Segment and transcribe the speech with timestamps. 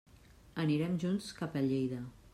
[0.63, 2.05] Anirem junts cap a Lleida.